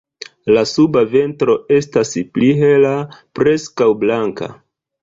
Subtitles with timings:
[0.55, 2.97] La suba ventro estas pli hela,
[3.41, 4.53] preskaŭ blanka.